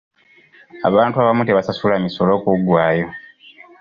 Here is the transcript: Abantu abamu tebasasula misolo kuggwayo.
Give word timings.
Abantu 0.87 1.15
abamu 1.17 1.43
tebasasula 1.45 1.95
misolo 2.05 2.31
kuggwayo. 2.43 3.07